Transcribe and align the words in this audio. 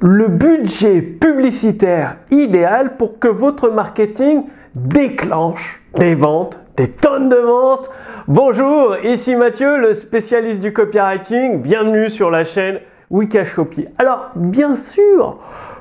le 0.00 0.28
budget 0.28 1.00
publicitaire 1.00 2.18
idéal 2.30 2.96
pour 2.96 3.18
que 3.18 3.26
votre 3.26 3.68
marketing 3.68 4.44
déclenche 4.74 5.82
des 5.94 6.14
ventes, 6.14 6.56
des 6.76 6.88
tonnes 6.88 7.28
de 7.28 7.36
ventes. 7.36 7.90
Bonjour, 8.28 8.96
ici 9.02 9.34
Mathieu, 9.34 9.76
le 9.78 9.94
spécialiste 9.94 10.62
du 10.62 10.72
copywriting. 10.72 11.62
Bienvenue 11.62 12.10
sur 12.10 12.30
la 12.30 12.44
chaîne 12.44 12.78
Wikash 13.10 13.54
Copy. 13.54 13.86
Alors, 13.98 14.30
bien 14.36 14.76
sûr, 14.76 15.38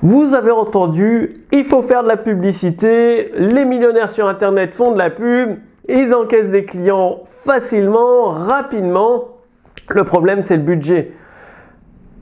vous 0.00 0.34
avez 0.34 0.52
entendu, 0.52 1.34
il 1.52 1.64
faut 1.66 1.82
faire 1.82 2.02
de 2.02 2.08
la 2.08 2.16
publicité. 2.16 3.30
Les 3.36 3.66
millionnaires 3.66 4.08
sur 4.08 4.26
Internet 4.26 4.74
font 4.74 4.92
de 4.92 4.98
la 4.98 5.10
pub. 5.10 5.58
Ils 5.86 6.14
encaissent 6.14 6.50
des 6.50 6.64
clients 6.64 7.24
facilement, 7.44 8.28
rapidement. 8.28 9.24
Le 9.90 10.04
problème, 10.04 10.42
c'est 10.42 10.56
le 10.56 10.62
budget. 10.62 11.12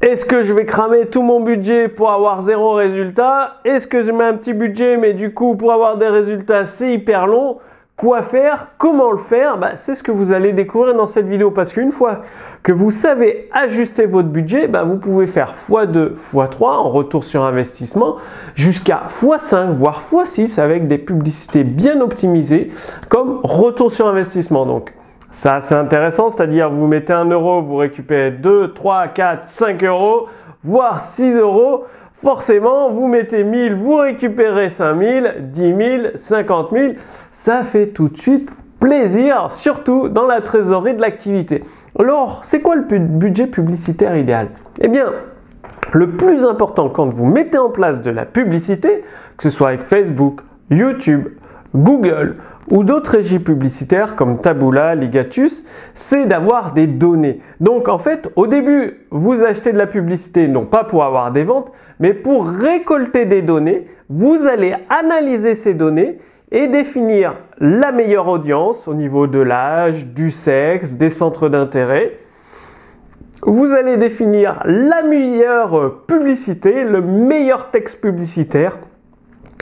Est-ce 0.06 0.24
que 0.24 0.44
je 0.44 0.52
vais 0.52 0.66
cramer 0.66 1.06
tout 1.06 1.22
mon 1.22 1.40
budget 1.40 1.88
pour 1.88 2.12
avoir 2.12 2.40
zéro 2.40 2.74
résultat? 2.74 3.56
Est-ce 3.64 3.88
que 3.88 4.02
je 4.02 4.12
mets 4.12 4.22
un 4.22 4.34
petit 4.34 4.54
budget 4.54 4.96
mais 4.96 5.14
du 5.14 5.34
coup 5.34 5.56
pour 5.56 5.72
avoir 5.72 5.96
des 5.96 6.06
résultats 6.06 6.64
c'est 6.64 6.92
hyper 6.92 7.26
long? 7.26 7.58
Quoi 7.96 8.22
faire? 8.22 8.68
Comment 8.78 9.10
le 9.10 9.18
faire? 9.18 9.58
Bah, 9.58 9.72
C'est 9.74 9.96
ce 9.96 10.04
que 10.04 10.12
vous 10.12 10.30
allez 10.30 10.52
découvrir 10.52 10.94
dans 10.94 11.06
cette 11.06 11.26
vidéo. 11.26 11.50
Parce 11.50 11.72
qu'une 11.72 11.90
fois 11.90 12.22
que 12.62 12.70
vous 12.70 12.92
savez 12.92 13.48
ajuster 13.52 14.06
votre 14.06 14.28
budget, 14.28 14.68
bah, 14.68 14.84
vous 14.84 14.98
pouvez 14.98 15.26
faire 15.26 15.54
x2, 15.68 16.12
x3 16.14 16.64
en 16.64 16.90
retour 16.90 17.24
sur 17.24 17.42
investissement 17.42 18.18
jusqu'à 18.54 19.08
x5 19.08 19.72
voire 19.72 20.02
x6 20.02 20.60
avec 20.60 20.86
des 20.86 20.98
publicités 20.98 21.64
bien 21.64 22.00
optimisées 22.00 22.70
comme 23.08 23.40
retour 23.42 23.90
sur 23.90 24.06
investissement. 24.06 24.66
Donc 24.66 24.92
ça, 25.36 25.60
c'est 25.60 25.74
intéressant, 25.74 26.30
c'est-à-dire 26.30 26.70
vous 26.70 26.86
mettez 26.86 27.12
1 27.12 27.26
euro, 27.26 27.60
vous 27.60 27.76
récupérez 27.76 28.30
2, 28.30 28.72
3, 28.72 29.08
4, 29.08 29.44
5 29.44 29.84
euros, 29.84 30.28
voire 30.64 31.02
6 31.02 31.36
euros. 31.36 31.84
Forcément, 32.22 32.88
vous 32.88 33.06
mettez 33.06 33.44
1000, 33.44 33.74
vous 33.74 33.96
récupérez 33.96 34.70
5000, 34.70 35.34
10 35.52 35.60
000, 35.60 36.02
50 36.14 36.70
000. 36.72 36.92
Ça 37.32 37.64
fait 37.64 37.88
tout 37.88 38.08
de 38.08 38.16
suite 38.16 38.50
plaisir, 38.80 39.48
surtout 39.52 40.08
dans 40.08 40.26
la 40.26 40.40
trésorerie 40.40 40.94
de 40.94 41.02
l'activité. 41.02 41.64
Alors, 41.98 42.40
c'est 42.44 42.62
quoi 42.62 42.74
le 42.74 42.98
budget 42.98 43.46
publicitaire 43.46 44.16
idéal? 44.16 44.48
Eh 44.80 44.88
bien, 44.88 45.12
le 45.92 46.12
plus 46.12 46.46
important 46.46 46.88
quand 46.88 47.12
vous 47.12 47.26
mettez 47.26 47.58
en 47.58 47.68
place 47.68 48.00
de 48.00 48.10
la 48.10 48.24
publicité, 48.24 49.04
que 49.36 49.42
ce 49.42 49.50
soit 49.50 49.68
avec 49.68 49.82
Facebook, 49.82 50.40
YouTube, 50.70 51.28
Google 51.76 52.36
ou 52.70 52.82
d'autres 52.82 53.12
régies 53.12 53.38
publicitaires 53.38 54.16
comme 54.16 54.38
Taboola, 54.38 54.94
Ligatus, 54.94 55.66
c'est 55.94 56.26
d'avoir 56.26 56.72
des 56.72 56.86
données. 56.86 57.40
Donc 57.60 57.88
en 57.88 57.98
fait, 57.98 58.28
au 58.36 58.46
début, 58.46 59.06
vous 59.10 59.44
achetez 59.44 59.72
de 59.72 59.78
la 59.78 59.86
publicité 59.86 60.48
non 60.48 60.64
pas 60.64 60.84
pour 60.84 61.04
avoir 61.04 61.30
des 61.30 61.44
ventes, 61.44 61.70
mais 62.00 62.12
pour 62.14 62.48
récolter 62.48 63.24
des 63.24 63.42
données. 63.42 63.86
Vous 64.08 64.46
allez 64.46 64.74
analyser 64.88 65.54
ces 65.54 65.74
données 65.74 66.18
et 66.50 66.68
définir 66.68 67.34
la 67.58 67.92
meilleure 67.92 68.28
audience 68.28 68.86
au 68.88 68.94
niveau 68.94 69.26
de 69.26 69.40
l'âge, 69.40 70.06
du 70.06 70.30
sexe, 70.30 70.94
des 70.94 71.10
centres 71.10 71.48
d'intérêt. 71.48 72.18
Vous 73.42 73.72
allez 73.72 73.96
définir 73.96 74.60
la 74.64 75.02
meilleure 75.02 76.04
publicité, 76.06 76.84
le 76.84 77.00
meilleur 77.00 77.70
texte 77.70 78.00
publicitaire, 78.00 78.78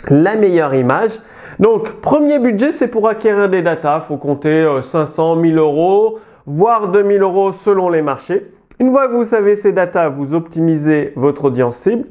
la 0.08 0.36
meilleure 0.36 0.74
image 0.74 1.12
donc, 1.58 1.92
premier 2.00 2.38
budget, 2.38 2.72
c'est 2.72 2.90
pour 2.90 3.08
acquérir 3.08 3.48
des 3.48 3.62
datas. 3.62 4.00
Il 4.02 4.06
faut 4.06 4.16
compter 4.16 4.66
500, 4.80 5.36
euh, 5.36 5.40
1000 5.40 5.58
euros, 5.58 6.18
voire 6.46 6.88
2000 6.88 7.22
euros 7.22 7.52
selon 7.52 7.90
les 7.90 8.02
marchés. 8.02 8.50
Une 8.80 8.90
fois 8.90 9.08
que 9.08 9.14
vous 9.14 9.24
savez 9.24 9.54
ces 9.54 9.72
datas, 9.72 10.08
vous 10.08 10.34
optimisez 10.34 11.12
votre 11.14 11.46
audience 11.46 11.76
cible, 11.76 12.06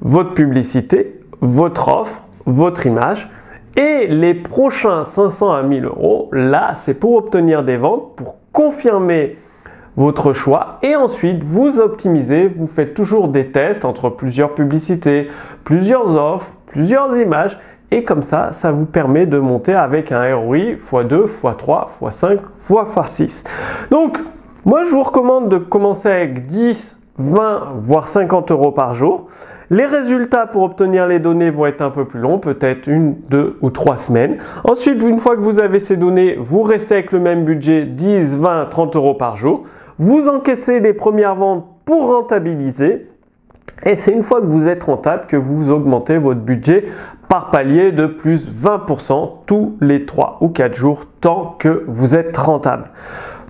votre 0.00 0.32
publicité, 0.32 1.20
votre 1.40 1.88
offre, 1.88 2.22
votre 2.46 2.86
image. 2.86 3.28
Et 3.76 4.06
les 4.06 4.34
prochains 4.34 5.04
500 5.04 5.52
à 5.52 5.62
1000 5.62 5.84
euros, 5.84 6.30
là, 6.32 6.74
c'est 6.78 6.98
pour 6.98 7.14
obtenir 7.14 7.62
des 7.62 7.76
ventes, 7.76 8.16
pour 8.16 8.36
confirmer 8.52 9.36
votre 9.96 10.32
choix. 10.32 10.78
Et 10.82 10.96
ensuite, 10.96 11.44
vous 11.44 11.78
optimisez, 11.78 12.48
vous 12.48 12.66
faites 12.66 12.94
toujours 12.94 13.28
des 13.28 13.48
tests 13.48 13.84
entre 13.84 14.08
plusieurs 14.08 14.54
publicités, 14.54 15.28
plusieurs 15.64 16.16
offres, 16.16 16.52
plusieurs 16.66 17.16
images 17.16 17.58
et 17.90 18.04
comme 18.04 18.22
ça, 18.22 18.50
ça 18.52 18.70
vous 18.70 18.86
permet 18.86 19.26
de 19.26 19.38
monter 19.38 19.74
avec 19.74 20.12
un 20.12 20.36
ROI 20.36 20.76
x2, 20.76 21.24
x3, 21.26 21.88
x5, 22.00 22.38
x6. 22.68 23.46
Donc, 23.90 24.18
moi, 24.64 24.84
je 24.84 24.90
vous 24.90 25.02
recommande 25.02 25.48
de 25.48 25.56
commencer 25.56 26.08
avec 26.10 26.46
10, 26.46 27.00
20, 27.18 27.68
voire 27.82 28.08
50 28.08 28.50
euros 28.50 28.72
par 28.72 28.94
jour. 28.94 29.28
Les 29.70 29.86
résultats 29.86 30.46
pour 30.46 30.62
obtenir 30.62 31.06
les 31.06 31.18
données 31.18 31.50
vont 31.50 31.66
être 31.66 31.82
un 31.82 31.90
peu 31.90 32.06
plus 32.06 32.20
longs, 32.20 32.38
peut-être 32.38 32.86
une, 32.86 33.14
deux 33.28 33.58
ou 33.60 33.70
trois 33.70 33.96
semaines. 33.96 34.38
Ensuite, 34.64 35.02
une 35.02 35.18
fois 35.18 35.36
que 35.36 35.42
vous 35.42 35.58
avez 35.58 35.80
ces 35.80 35.96
données, 35.96 36.36
vous 36.38 36.62
restez 36.62 36.94
avec 36.94 37.12
le 37.12 37.20
même 37.20 37.44
budget, 37.44 37.84
10, 37.84 38.36
20, 38.36 38.66
30 38.66 38.96
euros 38.96 39.14
par 39.14 39.36
jour. 39.36 39.64
Vous 39.98 40.28
encaissez 40.28 40.80
les 40.80 40.94
premières 40.94 41.34
ventes 41.34 41.66
pour 41.84 42.06
rentabiliser. 42.06 43.08
Et 43.84 43.96
c'est 43.96 44.12
une 44.12 44.22
fois 44.22 44.40
que 44.40 44.46
vous 44.46 44.66
êtes 44.66 44.84
rentable 44.84 45.26
que 45.28 45.36
vous 45.36 45.70
augmentez 45.70 46.18
votre 46.18 46.40
budget 46.40 46.86
par 47.28 47.50
palier 47.50 47.92
de 47.92 48.06
plus 48.06 48.48
20% 48.50 49.44
tous 49.46 49.76
les 49.80 50.06
3 50.06 50.38
ou 50.40 50.48
4 50.48 50.74
jours 50.74 51.04
tant 51.20 51.56
que 51.58 51.84
vous 51.86 52.14
êtes 52.14 52.36
rentable. 52.36 52.90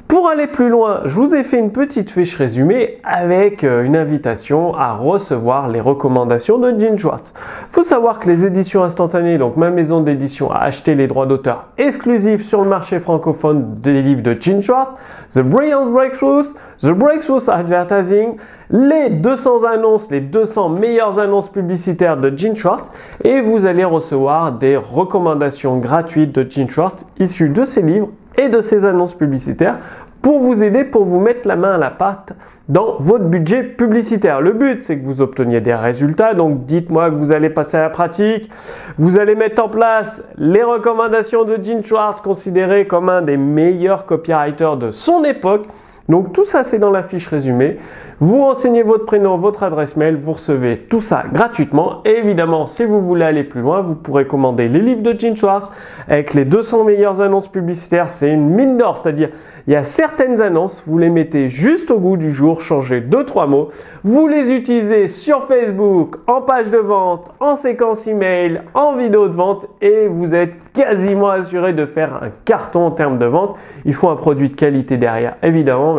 Pour 0.08 0.26
aller 0.26 0.46
plus 0.46 0.70
loin, 0.70 1.02
je 1.04 1.14
vous 1.20 1.34
ai 1.34 1.42
fait 1.42 1.58
une 1.58 1.70
petite 1.70 2.10
fiche 2.10 2.34
résumée 2.34 2.96
avec 3.04 3.62
euh, 3.62 3.84
une 3.84 3.94
invitation 3.94 4.74
à 4.74 4.94
recevoir 4.94 5.68
les 5.68 5.82
recommandations 5.82 6.56
de 6.56 6.70
Gene 6.70 6.98
Schwartz. 6.98 7.34
Faut 7.70 7.82
savoir 7.82 8.18
que 8.18 8.30
les 8.30 8.46
éditions 8.46 8.82
instantanées, 8.82 9.36
donc 9.36 9.58
ma 9.58 9.68
maison 9.68 10.00
d'édition 10.00 10.50
a 10.50 10.60
acheté 10.60 10.94
les 10.94 11.08
droits 11.08 11.26
d'auteur 11.26 11.66
exclusifs 11.76 12.42
sur 12.42 12.62
le 12.62 12.70
marché 12.70 13.00
francophone 13.00 13.80
des 13.82 14.00
livres 14.00 14.22
de 14.22 14.34
Gene 14.40 14.62
Schwartz, 14.62 14.92
The 15.34 15.40
Brilliant 15.40 15.90
Breakthroughs, 15.90 16.54
The 16.80 16.92
Breakthroughs 16.92 17.50
Advertising, 17.50 18.36
les 18.70 19.10
200 19.10 19.64
annonces, 19.64 20.10
les 20.10 20.22
200 20.22 20.70
meilleures 20.70 21.18
annonces 21.18 21.50
publicitaires 21.50 22.16
de 22.16 22.34
Gene 22.34 22.56
Schwartz 22.56 22.90
et 23.24 23.42
vous 23.42 23.66
allez 23.66 23.84
recevoir 23.84 24.52
des 24.52 24.78
recommandations 24.78 25.76
gratuites 25.76 26.34
de 26.34 26.50
Gene 26.50 26.70
Schwartz 26.70 27.04
issues 27.18 27.50
de 27.50 27.64
ces 27.64 27.82
livres 27.82 28.08
et 28.38 28.48
de 28.48 28.62
ces 28.62 28.86
annonces 28.86 29.14
publicitaires 29.14 29.76
pour 30.22 30.40
vous 30.40 30.64
aider, 30.64 30.84
pour 30.84 31.04
vous 31.04 31.20
mettre 31.20 31.46
la 31.46 31.56
main 31.56 31.74
à 31.74 31.78
la 31.78 31.90
pâte 31.90 32.32
dans 32.68 32.96
votre 32.98 33.24
budget 33.24 33.62
publicitaire. 33.62 34.40
Le 34.40 34.52
but, 34.52 34.82
c'est 34.82 34.98
que 34.98 35.04
vous 35.04 35.20
obteniez 35.20 35.60
des 35.60 35.74
résultats. 35.74 36.34
Donc, 36.34 36.66
dites-moi 36.66 37.10
que 37.10 37.14
vous 37.14 37.32
allez 37.32 37.50
passer 37.50 37.76
à 37.76 37.82
la 37.82 37.90
pratique. 37.90 38.50
Vous 38.98 39.18
allez 39.18 39.34
mettre 39.34 39.62
en 39.62 39.68
place 39.68 40.24
les 40.36 40.62
recommandations 40.62 41.44
de 41.44 41.56
Gene 41.62 41.84
Schwartz, 41.84 42.20
considéré 42.20 42.86
comme 42.86 43.08
un 43.08 43.22
des 43.22 43.36
meilleurs 43.36 44.06
copywriters 44.06 44.76
de 44.76 44.90
son 44.90 45.24
époque. 45.24 45.66
Donc 46.08 46.32
tout 46.32 46.44
ça 46.44 46.64
c'est 46.64 46.78
dans 46.78 46.90
la 46.90 47.02
fiche 47.02 47.28
résumée. 47.28 47.78
Vous 48.20 48.38
renseignez 48.38 48.82
votre 48.82 49.04
prénom, 49.04 49.36
votre 49.36 49.62
adresse 49.62 49.96
mail, 49.96 50.16
vous 50.16 50.32
recevez 50.32 50.78
tout 50.78 51.00
ça 51.00 51.22
gratuitement. 51.32 52.02
Et 52.04 52.18
évidemment, 52.18 52.66
si 52.66 52.84
vous 52.84 53.00
voulez 53.00 53.24
aller 53.24 53.44
plus 53.44 53.60
loin, 53.60 53.80
vous 53.80 53.94
pourrez 53.94 54.26
commander 54.26 54.68
les 54.68 54.80
livres 54.80 55.02
de 55.02 55.12
Gene 55.16 55.36
Schwartz 55.36 55.70
avec 56.08 56.34
les 56.34 56.44
200 56.44 56.82
meilleures 56.82 57.20
annonces 57.20 57.46
publicitaires. 57.46 58.10
C'est 58.10 58.32
une 58.32 58.48
mine 58.48 58.76
d'or, 58.76 58.96
c'est-à-dire 58.96 59.28
il 59.68 59.74
y 59.74 59.76
a 59.76 59.82
certaines 59.82 60.40
annonces, 60.40 60.82
vous 60.86 60.96
les 60.96 61.10
mettez 61.10 61.50
juste 61.50 61.90
au 61.90 61.98
goût 61.98 62.16
du 62.16 62.32
jour, 62.32 62.62
changez 62.62 63.02
deux 63.02 63.24
trois 63.24 63.46
mots, 63.46 63.68
vous 64.02 64.26
les 64.26 64.50
utilisez 64.50 65.08
sur 65.08 65.44
Facebook, 65.44 66.16
en 66.26 66.40
page 66.40 66.70
de 66.70 66.78
vente, 66.78 67.26
en 67.38 67.56
séquence 67.56 68.06
email, 68.06 68.62
en 68.72 68.96
vidéo 68.96 69.28
de 69.28 69.34
vente 69.34 69.66
et 69.82 70.08
vous 70.08 70.34
êtes 70.34 70.54
quasiment 70.72 71.28
assuré 71.28 71.74
de 71.74 71.84
faire 71.84 72.14
un 72.22 72.30
carton 72.46 72.86
en 72.86 72.90
termes 72.92 73.18
de 73.18 73.26
vente. 73.26 73.56
Il 73.84 73.92
faut 73.92 74.08
un 74.08 74.16
produit 74.16 74.48
de 74.48 74.56
qualité 74.56 74.96
derrière, 74.96 75.36
évidemment, 75.42 75.97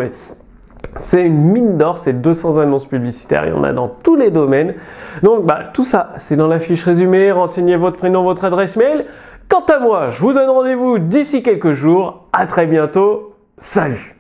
c'est 1.00 1.26
une 1.26 1.52
mine 1.52 1.78
d'or, 1.78 2.00
c'est 2.00 2.22
200 2.22 2.58
annonces 2.58 2.86
publicitaires, 2.86 3.46
il 3.46 3.50
y 3.50 3.54
en 3.54 3.64
a 3.64 3.74
dans 3.74 3.88
tous 3.88 4.16
les 4.16 4.32
domaines. 4.32 4.76
Donc 5.22 5.46
bah, 5.46 5.66
tout 5.74 5.84
ça, 5.84 6.14
c'est 6.18 6.36
dans 6.36 6.48
la 6.48 6.60
fiche 6.60 6.84
résumée, 6.84 7.32
renseignez 7.32 7.76
votre 7.76 7.98
prénom, 7.98 8.24
votre 8.24 8.46
adresse 8.46 8.76
mail. 8.78 9.06
Quant 9.50 9.66
à 9.68 9.80
moi, 9.80 10.10
je 10.10 10.22
vous 10.22 10.34
donne 10.34 10.50
rendez-vous 10.50 11.00
d'ici 11.00 11.42
quelques 11.44 11.74
jours. 11.74 12.28
À 12.34 12.46
très 12.46 12.66
bientôt. 12.66 13.34
Salut 13.58 14.19